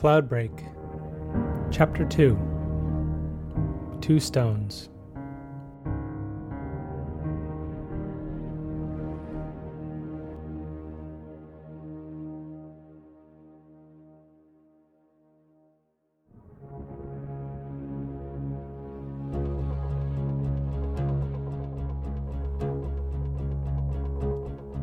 Cloudbreak, 0.00 0.50
Chapter 1.70 2.06
2 2.06 3.98
Two 4.00 4.18
Stones. 4.18 4.88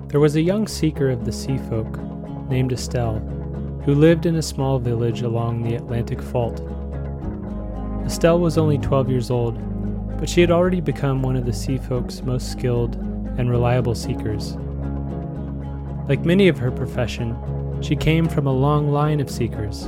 There 0.09 0.19
was 0.19 0.35
a 0.35 0.41
young 0.41 0.67
seeker 0.67 1.09
of 1.09 1.25
the 1.25 1.31
sea 1.31 1.57
folk 1.57 1.99
named 2.49 2.71
Estelle 2.71 3.36
who 3.87 3.95
lived 3.95 4.25
in 4.25 4.35
a 4.35 4.41
small 4.41 4.79
village 4.79 5.21
along 5.21 5.61
the 5.61 5.75
Atlantic 5.75 6.21
Fault. 6.21 6.59
Estelle 8.05 8.37
was 8.37 8.57
only 8.57 8.77
12 8.77 9.09
years 9.09 9.31
old, 9.31 9.57
but 10.19 10.27
she 10.27 10.41
had 10.41 10.51
already 10.51 10.81
become 10.81 11.21
one 11.21 11.37
of 11.37 11.45
the 11.45 11.53
sea 11.53 11.77
folk's 11.77 12.21
most 12.21 12.51
skilled 12.51 12.95
and 13.37 13.49
reliable 13.49 13.95
seekers. 13.95 14.57
Like 16.09 16.25
many 16.25 16.49
of 16.49 16.57
her 16.57 16.69
profession, 16.69 17.37
she 17.81 17.95
came 17.95 18.27
from 18.27 18.45
a 18.45 18.51
long 18.51 18.91
line 18.91 19.21
of 19.21 19.31
seekers. 19.31 19.85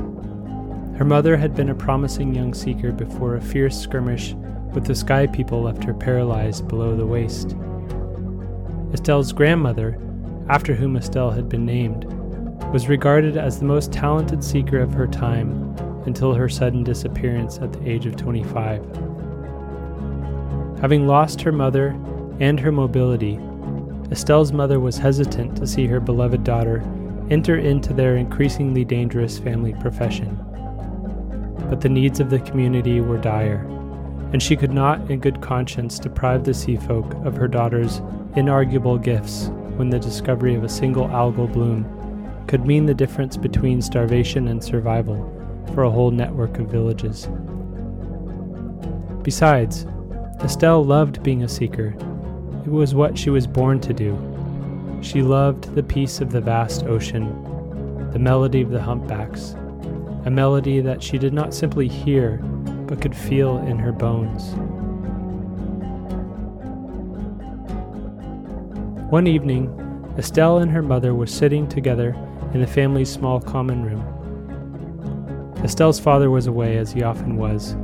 Her 0.97 1.03
mother 1.03 1.35
had 1.35 1.53
been 1.53 1.69
a 1.69 1.75
promising 1.75 2.33
young 2.33 2.53
seeker 2.53 2.93
before 2.93 3.35
a 3.35 3.41
fierce 3.41 3.77
skirmish 3.77 4.33
with 4.73 4.85
the 4.85 4.95
Sky 4.95 5.27
People 5.27 5.63
left 5.63 5.83
her 5.83 5.93
paralyzed 5.93 6.69
below 6.69 6.95
the 6.95 7.05
waist. 7.05 7.53
Estelle's 8.93 9.33
grandmother 9.33 9.99
after 10.47 10.73
whom 10.73 10.95
Estelle 10.95 11.31
had 11.31 11.49
been 11.49 11.65
named, 11.65 12.05
was 12.71 12.87
regarded 12.87 13.35
as 13.35 13.59
the 13.59 13.65
most 13.65 13.91
talented 13.91 14.43
seeker 14.43 14.79
of 14.79 14.93
her 14.93 15.07
time 15.07 15.75
until 16.05 16.33
her 16.33 16.47
sudden 16.47 16.83
disappearance 16.83 17.57
at 17.57 17.73
the 17.73 17.89
age 17.89 18.05
of 18.05 18.15
25. 18.15 18.83
Having 20.79 21.07
lost 21.07 21.41
her 21.41 21.51
mother 21.51 21.97
and 22.39 22.59
her 22.59 22.71
mobility, 22.71 23.39
Estelle's 24.11 24.53
mother 24.53 24.79
was 24.79 24.97
hesitant 24.97 25.57
to 25.57 25.67
see 25.67 25.87
her 25.87 25.99
beloved 25.99 26.43
daughter 26.43 26.83
enter 27.29 27.57
into 27.57 27.93
their 27.93 28.15
increasingly 28.17 28.85
dangerous 28.85 29.37
family 29.37 29.73
profession. 29.81 30.37
But 31.69 31.81
the 31.81 31.89
needs 31.89 32.19
of 32.19 32.29
the 32.29 32.39
community 32.39 33.01
were 33.01 33.17
dire, 33.17 33.65
and 34.31 34.41
she 34.41 34.55
could 34.55 34.71
not, 34.71 35.11
in 35.11 35.19
good 35.19 35.41
conscience, 35.41 35.99
deprive 35.99 36.43
the 36.43 36.53
sea 36.53 36.77
folk 36.77 37.13
of 37.25 37.35
her 37.35 37.47
daughter's 37.47 37.99
inarguable 38.35 39.01
gifts 39.01 39.49
when 39.75 39.89
the 39.89 39.99
discovery 39.99 40.55
of 40.55 40.63
a 40.63 40.69
single 40.69 41.07
algal 41.09 41.51
bloom 41.51 41.83
could 42.49 42.65
mean 42.65 42.87
the 42.87 42.95
difference 42.95 43.37
between 43.37 43.79
starvation 43.79 44.47
and 44.47 44.63
survival 44.63 45.17
for 45.75 45.83
a 45.83 45.91
whole 45.91 46.09
network 46.09 46.57
of 46.57 46.65
villages. 46.65 47.29
Besides, 49.21 49.85
Estelle 50.41 50.83
loved 50.83 51.21
being 51.21 51.43
a 51.43 51.47
seeker. 51.47 51.95
It 52.65 52.71
was 52.71 52.95
what 52.95 53.15
she 53.15 53.29
was 53.29 53.45
born 53.45 53.79
to 53.81 53.93
do. 53.93 54.17
She 55.03 55.21
loved 55.21 55.75
the 55.75 55.83
peace 55.83 56.21
of 56.21 56.31
the 56.31 56.41
vast 56.41 56.85
ocean, 56.85 57.27
the 58.13 58.17
melody 58.17 58.63
of 58.63 58.71
the 58.71 58.81
humpbacks, 58.81 59.51
a 60.25 60.31
melody 60.31 60.81
that 60.81 61.03
she 61.03 61.19
did 61.19 61.33
not 61.33 61.53
simply 61.53 61.87
hear, 61.87 62.37
but 62.87 62.99
could 62.99 63.15
feel 63.15 63.59
in 63.59 63.77
her 63.77 63.91
bones. 63.91 64.55
One 69.11 69.27
evening, 69.27 69.69
Estelle 70.17 70.57
and 70.57 70.71
her 70.71 70.81
mother 70.81 71.13
were 71.13 71.27
sitting 71.27 71.69
together 71.69 72.15
in 72.53 72.61
the 72.61 72.67
family's 72.67 73.11
small 73.11 73.39
common 73.39 73.83
room. 73.83 74.03
Estelle's 75.63 75.99
father 75.99 76.29
was 76.29 76.47
away, 76.47 76.77
as 76.77 76.91
he 76.91 77.03
often 77.03 77.35
was. 77.35 77.75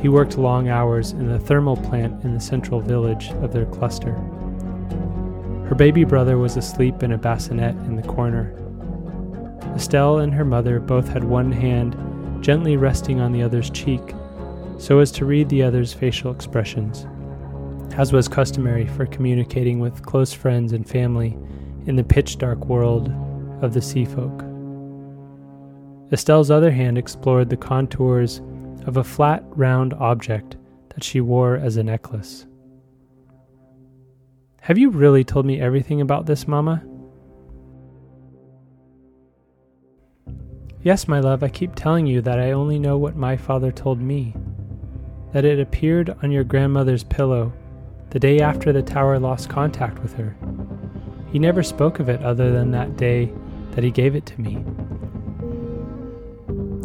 He 0.00 0.08
worked 0.08 0.38
long 0.38 0.68
hours 0.68 1.12
in 1.12 1.28
the 1.28 1.38
thermal 1.38 1.76
plant 1.76 2.24
in 2.24 2.34
the 2.34 2.40
central 2.40 2.80
village 2.80 3.30
of 3.42 3.52
their 3.52 3.66
cluster. 3.66 4.12
Her 5.68 5.74
baby 5.74 6.04
brother 6.04 6.38
was 6.38 6.56
asleep 6.56 7.02
in 7.02 7.12
a 7.12 7.18
bassinet 7.18 7.74
in 7.86 7.96
the 7.96 8.08
corner. 8.08 8.54
Estelle 9.74 10.18
and 10.18 10.32
her 10.32 10.44
mother 10.44 10.80
both 10.80 11.08
had 11.08 11.24
one 11.24 11.52
hand 11.52 11.96
gently 12.42 12.76
resting 12.76 13.20
on 13.20 13.32
the 13.32 13.42
other's 13.42 13.70
cheek, 13.70 14.14
so 14.78 14.98
as 14.98 15.10
to 15.12 15.24
read 15.24 15.48
the 15.48 15.62
other's 15.62 15.92
facial 15.92 16.32
expressions 16.32 17.06
as 17.96 18.12
was 18.12 18.26
customary 18.26 18.86
for 18.86 19.06
communicating 19.06 19.78
with 19.78 20.04
close 20.04 20.32
friends 20.32 20.72
and 20.72 20.88
family 20.88 21.36
in 21.86 21.94
the 21.96 22.02
pitch 22.02 22.38
dark 22.38 22.66
world 22.66 23.08
of 23.64 23.74
the 23.74 23.82
sea 23.82 24.04
folk. 24.04 24.44
Estelle's 26.12 26.50
other 26.50 26.70
hand 26.70 26.96
explored 26.96 27.50
the 27.50 27.56
contours 27.56 28.40
of 28.86 28.96
a 28.96 29.04
flat, 29.04 29.42
round 29.56 29.94
object 29.94 30.56
that 30.90 31.02
she 31.02 31.20
wore 31.20 31.56
as 31.56 31.76
a 31.76 31.82
necklace. 31.82 32.46
Have 34.60 34.78
you 34.78 34.90
really 34.90 35.24
told 35.24 35.44
me 35.44 35.60
everything 35.60 36.00
about 36.00 36.26
this, 36.26 36.46
Mama? 36.46 36.84
Yes, 40.82 41.08
my 41.08 41.20
love, 41.20 41.42
I 41.42 41.48
keep 41.48 41.74
telling 41.74 42.06
you 42.06 42.20
that 42.20 42.38
I 42.38 42.52
only 42.52 42.78
know 42.78 42.98
what 42.98 43.16
my 43.16 43.36
father 43.36 43.72
told 43.72 44.00
me. 44.00 44.34
That 45.32 45.44
it 45.44 45.58
appeared 45.58 46.14
on 46.22 46.30
your 46.30 46.44
grandmother's 46.44 47.04
pillow 47.04 47.52
the 48.10 48.20
day 48.20 48.40
after 48.40 48.72
the 48.72 48.82
tower 48.82 49.18
lost 49.18 49.48
contact 49.48 50.00
with 50.00 50.12
her. 50.14 50.36
He 51.32 51.38
never 51.38 51.62
spoke 51.62 51.98
of 51.98 52.08
it 52.08 52.22
other 52.22 52.52
than 52.52 52.70
that 52.70 52.96
day 52.96 53.32
that 53.72 53.84
he 53.84 53.90
gave 53.90 54.14
it 54.14 54.26
to 54.26 54.40
me. 54.40 54.64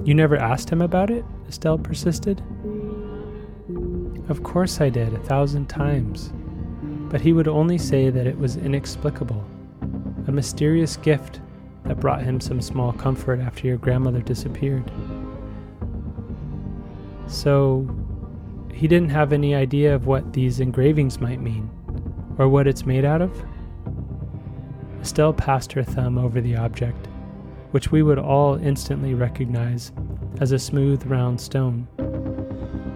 You 0.06 0.14
never 0.14 0.38
asked 0.38 0.70
him 0.70 0.82
about 0.82 1.12
it? 1.12 1.24
Estelle 1.48 1.78
persisted. 1.78 2.42
Of 4.30 4.44
course 4.44 4.82
I 4.82 4.90
did, 4.90 5.14
a 5.14 5.20
thousand 5.20 5.68
times. 5.68 6.32
But 7.10 7.22
he 7.22 7.34
would 7.34 7.48
only 7.48 7.78
say 7.78 8.10
that 8.10 8.28
it 8.28 8.38
was 8.38 8.56
inexplicable, 8.56 9.44
a 10.28 10.32
mysterious 10.32 10.98
gift 10.98 11.42
that 11.86 12.00
brought 12.00 12.24
him 12.24 12.40
some 12.40 12.62
small 12.62 12.94
comfort 12.94 13.40
after 13.40 13.68
your 13.68 13.78
grandmother 13.78 14.22
disappeared. 14.22 14.92
So, 17.28 17.88
he 18.74 18.88
didn't 18.88 19.10
have 19.10 19.34
any 19.34 19.56
idea 19.56 19.94
of 19.94 20.08
what 20.08 20.34
these 20.34 20.60
engravings 20.60 21.20
might 21.20 21.42
mean, 21.42 21.70
or 22.38 22.48
what 22.48 22.68
it's 22.68 22.86
made 22.86 23.06
out 23.06 23.22
of? 23.22 23.44
Estelle 25.02 25.34
passed 25.34 25.74
her 25.74 25.84
thumb 25.84 26.18
over 26.18 26.42
the 26.42 26.56
object, 26.56 27.08
which 27.72 27.92
we 27.92 28.04
would 28.04 28.20
all 28.20 28.56
instantly 28.56 29.14
recognize 29.14 29.92
as 30.42 30.52
a 30.52 30.60
smooth, 30.60 31.06
round 31.06 31.40
stone. 31.40 31.88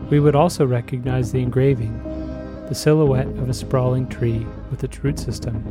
We 0.10 0.20
would 0.20 0.36
also 0.36 0.66
recognize 0.66 1.32
the 1.32 1.42
engraving, 1.42 1.98
the 2.68 2.76
silhouette 2.76 3.28
of 3.28 3.50
a 3.50 3.54
sprawling 3.54 4.08
tree 4.08 4.46
with 4.70 4.84
its 4.84 5.04
root 5.04 5.20
system. 5.20 5.64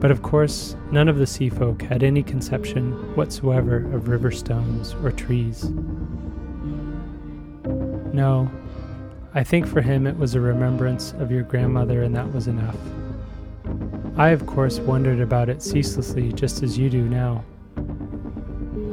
But 0.00 0.10
of 0.10 0.22
course, 0.22 0.76
none 0.92 1.08
of 1.08 1.18
the 1.18 1.26
sea 1.26 1.48
folk 1.48 1.82
had 1.82 2.02
any 2.02 2.22
conception 2.22 2.92
whatsoever 3.16 3.78
of 3.94 4.08
river 4.08 4.30
stones 4.30 4.94
or 5.02 5.10
trees. 5.10 5.64
No, 8.12 8.50
I 9.34 9.42
think 9.42 9.66
for 9.66 9.80
him 9.80 10.06
it 10.06 10.16
was 10.16 10.34
a 10.34 10.40
remembrance 10.40 11.12
of 11.18 11.30
your 11.30 11.42
grandmother, 11.42 12.02
and 12.02 12.14
that 12.14 12.32
was 12.32 12.46
enough. 12.46 12.76
I, 14.16 14.30
of 14.30 14.46
course, 14.46 14.78
wondered 14.78 15.20
about 15.20 15.48
it 15.48 15.62
ceaselessly, 15.62 16.32
just 16.32 16.62
as 16.62 16.78
you 16.78 16.88
do 16.88 17.02
now. 17.02 17.44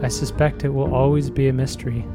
I 0.03 0.09
suspect 0.09 0.65
it 0.65 0.69
will 0.69 0.93
always 0.93 1.29
be 1.29 1.47
a 1.47 1.53
mystery. 1.53 2.05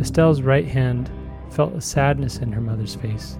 Estelle's 0.00 0.42
right 0.42 0.66
hand 0.66 1.10
felt 1.50 1.74
a 1.74 1.80
sadness 1.80 2.38
in 2.38 2.52
her 2.52 2.60
mother's 2.60 2.94
face. 2.94 3.36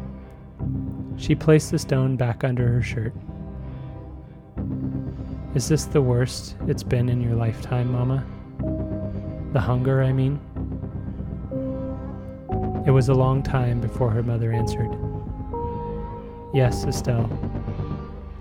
She 1.16 1.34
placed 1.34 1.70
the 1.70 1.78
stone 1.78 2.16
back 2.16 2.42
under 2.42 2.66
her 2.66 2.82
shirt. 2.82 3.14
Is 5.54 5.68
this 5.68 5.84
the 5.84 6.02
worst 6.02 6.56
it's 6.66 6.82
been 6.82 7.08
in 7.08 7.20
your 7.20 7.34
lifetime, 7.34 7.92
Mama? 7.92 8.24
The 9.52 9.60
hunger, 9.60 10.02
I 10.02 10.12
mean? 10.12 10.40
It 12.86 12.90
was 12.90 13.08
a 13.08 13.14
long 13.14 13.42
time 13.42 13.80
before 13.80 14.10
her 14.10 14.22
mother 14.22 14.50
answered. 14.50 14.90
Yes, 16.54 16.84
Estelle. 16.84 17.31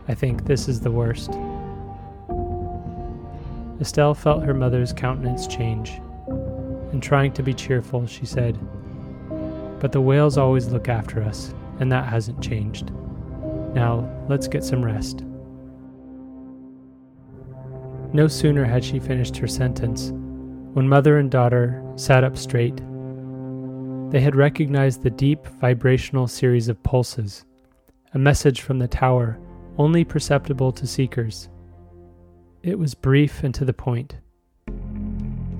I 0.07 0.13
think 0.13 0.45
this 0.45 0.67
is 0.67 0.81
the 0.81 0.91
worst. 0.91 1.31
Estelle 3.79 4.13
felt 4.13 4.43
her 4.43 4.53
mother's 4.53 4.93
countenance 4.93 5.47
change, 5.47 6.01
and 6.91 7.01
trying 7.01 7.31
to 7.33 7.43
be 7.43 7.53
cheerful, 7.53 8.05
she 8.05 8.25
said, 8.25 8.59
But 9.79 9.91
the 9.91 10.01
whales 10.01 10.37
always 10.37 10.67
look 10.67 10.89
after 10.89 11.23
us, 11.23 11.53
and 11.79 11.91
that 11.91 12.07
hasn't 12.07 12.43
changed. 12.43 12.91
Now, 13.73 14.09
let's 14.27 14.47
get 14.47 14.63
some 14.63 14.83
rest. 14.83 15.23
No 18.13 18.27
sooner 18.27 18.65
had 18.65 18.83
she 18.83 18.99
finished 18.99 19.37
her 19.37 19.47
sentence 19.47 20.11
when 20.73 20.87
mother 20.87 21.17
and 21.17 21.31
daughter 21.31 21.81
sat 21.95 22.23
up 22.23 22.37
straight 22.37 22.81
they 24.11 24.19
had 24.19 24.35
recognized 24.35 25.03
the 25.03 25.09
deep 25.09 25.47
vibrational 25.61 26.27
series 26.27 26.67
of 26.67 26.83
pulses, 26.83 27.45
a 28.13 28.19
message 28.19 28.59
from 28.59 28.79
the 28.79 28.87
tower 28.89 29.39
only 29.77 30.03
perceptible 30.03 30.73
to 30.73 30.85
seekers. 30.85 31.47
It 32.61 32.77
was 32.77 32.93
brief 32.93 33.41
and 33.41 33.55
to 33.55 33.63
the 33.63 33.73
point. 33.73 34.17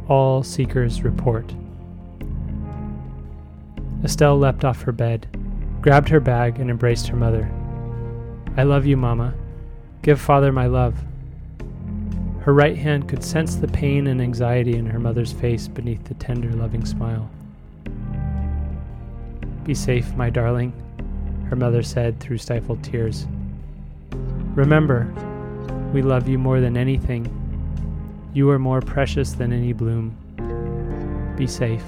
All 0.10 0.44
seekers 0.44 1.02
report. 1.02 1.54
Estelle 4.04 4.38
leapt 4.38 4.66
off 4.66 4.82
her 4.82 4.92
bed, 4.92 5.28
grabbed 5.82 6.10
her 6.10 6.20
bag, 6.20 6.60
and 6.60 6.70
embraced 6.70 7.08
her 7.08 7.16
mother. 7.16 7.50
I 8.58 8.64
love 8.64 8.86
you, 8.86 8.98
Mama. 8.98 9.34
Give 10.02 10.20
Father 10.20 10.52
my 10.52 10.66
love. 10.66 10.96
Her 12.42 12.54
right 12.54 12.78
hand 12.78 13.08
could 13.08 13.24
sense 13.24 13.56
the 13.56 13.68
pain 13.70 14.08
and 14.08 14.22
anxiety 14.22 14.76
in 14.76 14.88
her 14.88 15.00
mother's 15.00 15.32
face 15.32 15.70
beneath 15.70 16.04
the 16.04 16.16
tender, 16.16 16.52
loving 16.52 16.86
smile. 16.86 17.30
Be 19.64 19.74
safe, 19.74 20.14
my 20.16 20.30
darling, 20.30 20.74
her 21.52 21.58
mother 21.58 21.84
said 21.84 22.18
through 22.22 22.38
stifled 22.38 22.82
tears. 22.82 23.28
Remember, 24.56 25.14
we 25.94 26.02
love 26.02 26.30
you 26.30 26.38
more 26.38 26.62
than 26.62 26.78
anything. 26.78 27.28
You 28.34 28.50
are 28.52 28.58
more 28.58 28.80
precious 28.80 29.34
than 29.34 29.52
any 29.52 29.74
bloom. 29.74 30.16
Be 31.38 31.46
safe. 31.46 31.84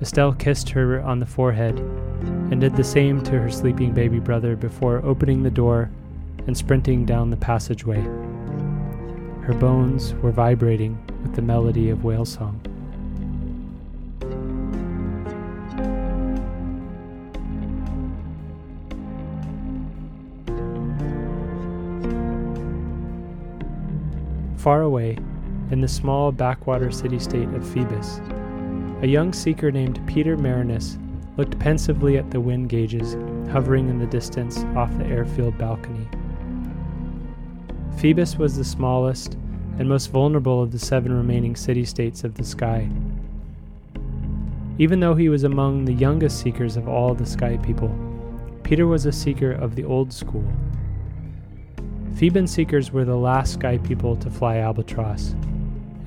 Estelle 0.00 0.32
kissed 0.32 0.70
her 0.70 1.02
on 1.02 1.20
the 1.20 1.26
forehead 1.26 1.78
and 1.78 2.58
did 2.58 2.74
the 2.74 2.84
same 2.84 3.22
to 3.24 3.32
her 3.32 3.50
sleeping 3.50 3.92
baby 3.92 4.18
brother 4.18 4.56
before 4.56 5.04
opening 5.04 5.42
the 5.42 5.50
door 5.50 5.90
and 6.46 6.56
sprinting 6.56 7.04
down 7.04 7.28
the 7.28 7.36
passageway. 7.36 8.00
Her 9.42 9.54
bones 9.60 10.14
were 10.14 10.32
vibrating 10.32 10.98
with 11.22 11.34
the 11.34 11.42
melody 11.42 11.90
of 11.90 12.02
whale 12.02 12.24
song. 12.24 12.58
Far 24.66 24.82
away, 24.82 25.16
in 25.70 25.80
the 25.80 25.86
small 25.86 26.32
backwater 26.32 26.90
city 26.90 27.20
state 27.20 27.48
of 27.50 27.64
Phoebus, 27.72 28.20
a 29.00 29.06
young 29.06 29.32
seeker 29.32 29.70
named 29.70 30.04
Peter 30.08 30.36
Marinus 30.36 30.98
looked 31.36 31.56
pensively 31.60 32.18
at 32.18 32.32
the 32.32 32.40
wind 32.40 32.68
gauges 32.68 33.14
hovering 33.52 33.88
in 33.88 34.00
the 34.00 34.06
distance 34.06 34.64
off 34.74 34.90
the 34.98 35.06
airfield 35.06 35.56
balcony. 35.56 36.08
Phoebus 37.98 38.38
was 38.38 38.56
the 38.56 38.64
smallest 38.64 39.34
and 39.78 39.88
most 39.88 40.10
vulnerable 40.10 40.60
of 40.60 40.72
the 40.72 40.80
seven 40.80 41.16
remaining 41.16 41.54
city 41.54 41.84
states 41.84 42.24
of 42.24 42.34
the 42.34 42.42
sky. 42.42 42.90
Even 44.78 44.98
though 44.98 45.14
he 45.14 45.28
was 45.28 45.44
among 45.44 45.84
the 45.84 45.94
youngest 45.94 46.40
seekers 46.40 46.76
of 46.76 46.88
all 46.88 47.14
the 47.14 47.24
sky 47.24 47.56
people, 47.58 47.96
Peter 48.64 48.88
was 48.88 49.06
a 49.06 49.12
seeker 49.12 49.52
of 49.52 49.76
the 49.76 49.84
old 49.84 50.12
school. 50.12 50.44
Theban 52.16 52.46
seekers 52.46 52.92
were 52.92 53.04
the 53.04 53.14
last 53.14 53.52
sky 53.52 53.76
people 53.76 54.16
to 54.16 54.30
fly 54.30 54.56
albatross, 54.56 55.34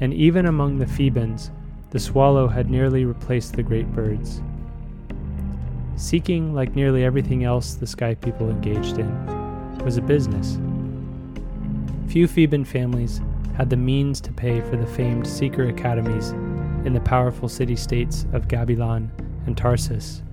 and 0.01 0.11
even 0.11 0.47
among 0.47 0.79
the 0.79 0.87
Thebans, 0.87 1.51
the 1.91 1.99
swallow 1.99 2.47
had 2.47 2.67
nearly 2.67 3.05
replaced 3.05 3.53
the 3.53 3.61
great 3.61 3.85
birds. 3.93 4.41
Seeking, 5.97 6.55
like 6.55 6.75
nearly 6.75 7.03
everything 7.03 7.43
else 7.43 7.75
the 7.75 7.85
sky 7.85 8.15
people 8.15 8.49
engaged 8.49 8.97
in, 8.97 9.77
was 9.85 9.97
a 9.97 10.01
business. 10.01 10.57
Few 12.07 12.25
Theban 12.25 12.65
families 12.65 13.21
had 13.55 13.69
the 13.69 13.77
means 13.77 14.19
to 14.21 14.31
pay 14.31 14.61
for 14.61 14.77
the 14.77 14.87
famed 14.87 15.27
seeker 15.27 15.65
academies 15.65 16.31
in 16.85 16.93
the 16.93 17.01
powerful 17.01 17.47
city 17.47 17.75
states 17.75 18.25
of 18.33 18.47
Gabilan 18.47 19.09
and 19.45 19.55
Tarsus, 19.55 20.23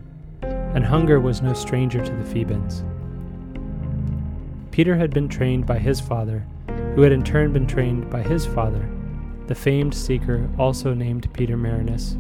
and 0.41 0.87
hunger 0.87 1.21
was 1.21 1.43
no 1.43 1.53
stranger 1.53 2.03
to 2.03 2.13
the 2.13 2.25
Thebans. 2.25 2.83
Peter 4.77 4.95
had 4.95 5.11
been 5.11 5.27
trained 5.27 5.65
by 5.65 5.79
his 5.79 6.03
father, 6.03 6.47
who 6.95 7.01
had 7.01 7.11
in 7.11 7.25
turn 7.25 7.51
been 7.51 7.67
trained 7.67 8.11
by 8.11 8.21
his 8.21 8.45
father, 8.45 8.87
the 9.47 9.55
famed 9.55 9.95
seeker 9.95 10.47
also 10.59 10.93
named 10.93 11.33
Peter 11.33 11.57
Marinus, 11.57 12.19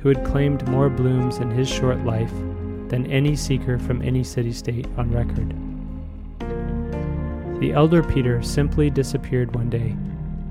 who 0.00 0.10
had 0.10 0.22
claimed 0.22 0.68
more 0.68 0.90
blooms 0.90 1.38
in 1.38 1.50
his 1.50 1.66
short 1.66 2.04
life 2.04 2.34
than 2.88 3.10
any 3.10 3.34
seeker 3.34 3.78
from 3.78 4.02
any 4.02 4.22
city 4.22 4.52
state 4.52 4.86
on 4.98 5.10
record. 5.10 5.54
The 7.60 7.72
elder 7.72 8.02
Peter 8.02 8.42
simply 8.42 8.90
disappeared 8.90 9.54
one 9.54 9.70
day, 9.70 9.96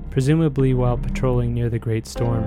presumably 0.10 0.74
while 0.74 0.98
patrolling 0.98 1.54
near 1.54 1.70
the 1.70 1.78
great 1.78 2.08
storm. 2.08 2.44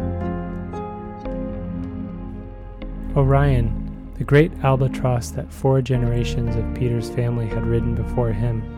Orion, 3.17 4.11
the 4.17 4.25
great 4.25 4.51
albatross 4.65 5.31
that 5.31 5.53
four 5.53 5.83
generations 5.83 6.57
of 6.57 6.75
Peter's 6.75 7.09
family 7.09 7.47
had 7.47 7.65
ridden 7.65 7.95
before 7.95 8.33
him, 8.33 8.75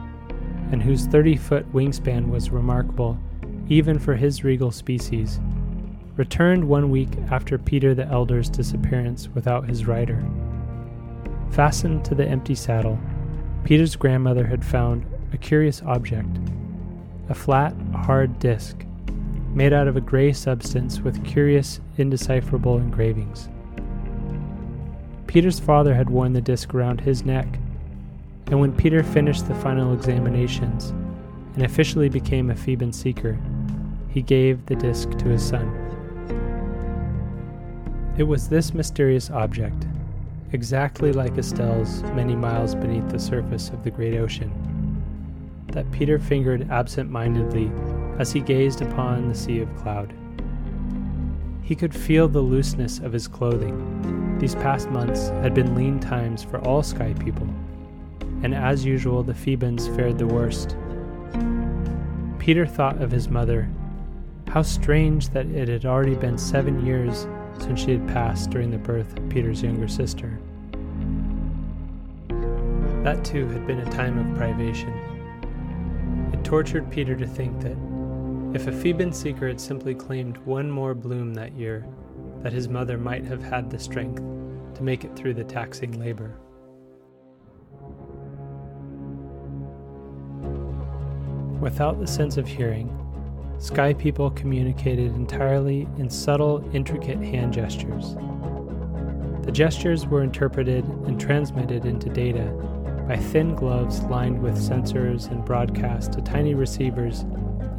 and 0.72 0.82
whose 0.82 1.06
30 1.06 1.36
foot 1.36 1.72
wingspan 1.72 2.28
was 2.28 2.50
remarkable 2.50 3.18
even 3.70 3.98
for 3.98 4.16
his 4.16 4.42
regal 4.42 4.72
species, 4.72 5.40
returned 6.16 6.64
one 6.64 6.90
week 6.90 7.08
after 7.30 7.56
Peter 7.56 7.94
the 7.94 8.06
Elder's 8.06 8.50
disappearance 8.50 9.28
without 9.28 9.68
his 9.68 9.86
rider. 9.86 10.22
Fastened 11.52 12.04
to 12.04 12.14
the 12.14 12.26
empty 12.26 12.54
saddle, 12.54 12.98
Peter's 13.64 13.94
grandmother 13.94 14.44
had 14.44 14.64
found 14.64 15.06
a 15.32 15.38
curious 15.38 15.82
object 15.82 16.38
a 17.28 17.34
flat, 17.34 17.72
hard 17.94 18.40
disc 18.40 18.84
made 19.54 19.72
out 19.72 19.86
of 19.86 19.96
a 19.96 20.00
gray 20.00 20.32
substance 20.32 20.98
with 20.98 21.24
curious, 21.24 21.80
indecipherable 21.96 22.76
engravings. 22.76 23.48
Peter's 25.28 25.60
father 25.60 25.94
had 25.94 26.10
worn 26.10 26.32
the 26.32 26.40
disc 26.40 26.74
around 26.74 27.00
his 27.00 27.24
neck 27.24 27.59
and 28.50 28.58
when 28.58 28.72
Peter 28.72 29.04
finished 29.04 29.46
the 29.46 29.54
final 29.54 29.94
examinations 29.94 30.90
and 31.54 31.62
officially 31.62 32.08
became 32.08 32.50
a 32.50 32.54
Theban 32.54 32.92
seeker, 32.92 33.38
he 34.08 34.22
gave 34.22 34.66
the 34.66 34.74
disc 34.74 35.08
to 35.18 35.28
his 35.28 35.46
son. 35.46 35.68
It 38.18 38.24
was 38.24 38.48
this 38.48 38.74
mysterious 38.74 39.30
object, 39.30 39.86
exactly 40.52 41.12
like 41.12 41.38
Estelle's 41.38 42.02
many 42.14 42.34
miles 42.34 42.74
beneath 42.74 43.08
the 43.08 43.20
surface 43.20 43.70
of 43.70 43.84
the 43.84 43.90
great 43.90 44.18
ocean, 44.18 44.50
that 45.68 45.90
Peter 45.92 46.18
fingered 46.18 46.68
absent 46.72 47.08
mindedly 47.08 47.70
as 48.18 48.32
he 48.32 48.40
gazed 48.40 48.82
upon 48.82 49.28
the 49.28 49.34
sea 49.34 49.60
of 49.60 49.76
cloud. 49.76 50.12
He 51.62 51.76
could 51.76 51.94
feel 51.94 52.26
the 52.26 52.40
looseness 52.40 52.98
of 52.98 53.12
his 53.12 53.28
clothing. 53.28 54.38
These 54.40 54.56
past 54.56 54.90
months 54.90 55.28
had 55.28 55.54
been 55.54 55.76
lean 55.76 56.00
times 56.00 56.42
for 56.42 56.58
all 56.62 56.82
sky 56.82 57.14
people 57.20 57.48
and 58.42 58.54
as 58.54 58.84
usual, 58.84 59.22
the 59.22 59.34
Thebans 59.34 59.88
fared 59.88 60.18
the 60.18 60.26
worst. 60.26 60.76
Peter 62.38 62.66
thought 62.66 63.00
of 63.02 63.10
his 63.10 63.28
mother. 63.28 63.68
How 64.48 64.62
strange 64.62 65.28
that 65.30 65.46
it 65.46 65.68
had 65.68 65.84
already 65.84 66.14
been 66.14 66.38
seven 66.38 66.84
years 66.84 67.26
since 67.60 67.80
she 67.80 67.92
had 67.92 68.08
passed 68.08 68.50
during 68.50 68.70
the 68.70 68.78
birth 68.78 69.16
of 69.16 69.28
Peter's 69.28 69.62
younger 69.62 69.88
sister. 69.88 70.40
That 73.04 73.24
too 73.24 73.46
had 73.48 73.66
been 73.66 73.80
a 73.80 73.92
time 73.92 74.18
of 74.18 74.36
privation. 74.36 74.92
It 76.32 76.42
tortured 76.44 76.90
Peter 76.90 77.14
to 77.16 77.26
think 77.26 77.60
that 77.60 77.76
if 78.54 78.66
a 78.66 78.72
Theban 78.72 79.12
seeker 79.12 79.46
had 79.46 79.60
simply 79.60 79.94
claimed 79.94 80.38
one 80.38 80.70
more 80.70 80.94
bloom 80.94 81.34
that 81.34 81.52
year, 81.52 81.86
that 82.42 82.52
his 82.52 82.68
mother 82.68 82.98
might 82.98 83.24
have 83.24 83.42
had 83.42 83.70
the 83.70 83.78
strength 83.78 84.22
to 84.74 84.82
make 84.82 85.04
it 85.04 85.14
through 85.14 85.34
the 85.34 85.44
taxing 85.44 86.00
labor. 86.00 86.34
Without 91.60 92.00
the 92.00 92.06
sense 92.06 92.38
of 92.38 92.48
hearing, 92.48 92.96
Sky 93.58 93.92
people 93.92 94.30
communicated 94.30 95.14
entirely 95.14 95.86
in 95.98 96.08
subtle, 96.08 96.66
intricate 96.72 97.18
hand 97.18 97.52
gestures. 97.52 98.14
The 99.42 99.52
gestures 99.52 100.06
were 100.06 100.22
interpreted 100.22 100.86
and 101.04 101.20
transmitted 101.20 101.84
into 101.84 102.08
data 102.08 102.44
by 103.06 103.18
thin 103.18 103.54
gloves 103.54 104.00
lined 104.04 104.40
with 104.40 104.56
sensors 104.56 105.30
and 105.30 105.44
broadcast 105.44 106.14
to 106.14 106.22
tiny 106.22 106.54
receivers 106.54 107.26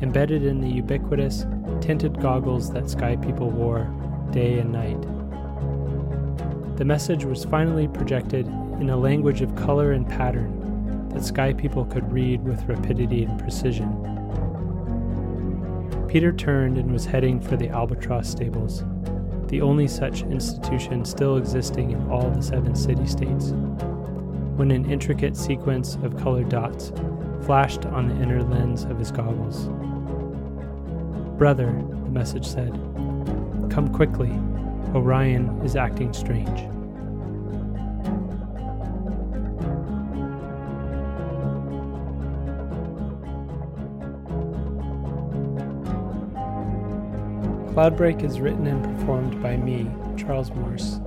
embedded 0.03 0.43
in 0.43 0.61
the 0.61 0.69
ubiquitous, 0.69 1.47
tinted 1.79 2.21
goggles 2.21 2.71
that 2.73 2.87
Sky 2.87 3.15
people 3.15 3.49
wore 3.49 3.85
day 4.31 4.59
and 4.59 4.71
night. 4.71 5.01
The 6.77 6.85
message 6.85 7.25
was 7.25 7.45
finally 7.45 7.87
projected 7.87 8.45
in 8.79 8.91
a 8.91 8.97
language 8.97 9.41
of 9.41 9.55
color 9.55 9.93
and 9.93 10.07
pattern 10.07 10.70
that 11.13 11.23
sky 11.23 11.53
people 11.53 11.85
could 11.85 12.11
read 12.11 12.43
with 12.43 12.67
rapidity 12.67 13.23
and 13.23 13.39
precision. 13.39 13.89
Peter 16.07 16.31
turned 16.31 16.77
and 16.77 16.91
was 16.91 17.05
heading 17.05 17.39
for 17.39 17.55
the 17.55 17.69
albatross 17.69 18.29
stables, 18.29 18.83
the 19.47 19.61
only 19.61 19.87
such 19.87 20.23
institution 20.23 21.05
still 21.05 21.37
existing 21.37 21.91
in 21.91 22.09
all 22.09 22.29
the 22.29 22.41
seven 22.41 22.75
city 22.75 23.05
states, 23.05 23.51
when 24.55 24.71
an 24.71 24.89
intricate 24.91 25.37
sequence 25.37 25.95
of 26.03 26.17
colored 26.17 26.49
dots 26.49 26.91
flashed 27.45 27.85
on 27.85 28.07
the 28.07 28.15
inner 28.21 28.43
lens 28.43 28.83
of 28.83 28.99
his 28.99 29.11
goggles. 29.11 29.69
Brother, 31.37 31.67
the 31.67 32.11
message 32.11 32.45
said, 32.45 32.71
come 33.69 33.89
quickly. 33.93 34.31
Orion 34.93 35.61
is 35.63 35.75
acting 35.77 36.13
strange. 36.13 36.67
Cloudbreak 47.71 48.21
is 48.21 48.41
written 48.41 48.67
and 48.67 48.83
performed 48.83 49.41
by 49.41 49.55
me, 49.55 49.89
Charles 50.17 50.51
Morse, 50.51 50.99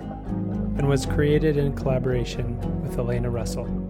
and 0.79 0.89
was 0.89 1.05
created 1.05 1.59
in 1.59 1.77
collaboration 1.77 2.59
with 2.81 2.99
Elena 2.99 3.29
Russell. 3.29 3.84